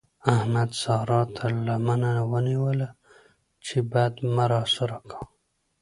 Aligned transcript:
احمد 0.35 0.69
سارا 0.81 1.21
تر 1.37 1.51
لمنه 1.67 2.11
ونيوله 2.31 2.89
چې 3.65 3.77
بد 3.91 4.13
مه 4.35 4.45
راسره 4.53 4.99
کوه. 5.09 5.27